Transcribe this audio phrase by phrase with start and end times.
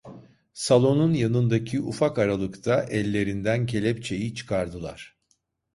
[0.53, 5.15] Salonun yanındaki ufak aralıkta ellerinden kelepçeyi çıkardılar.